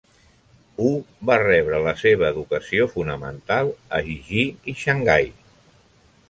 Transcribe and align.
Hu 0.77 0.87
va 1.29 1.35
rebre 1.43 1.81
la 1.87 1.93
seva 2.03 2.25
educació 2.35 2.87
fonamental 2.95 3.71
a 3.99 4.01
Jixi 4.09 4.43
i 4.75 4.77
Xangai. 4.85 5.31